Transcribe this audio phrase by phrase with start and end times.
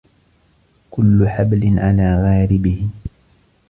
[0.91, 2.87] كل حبل على غاربه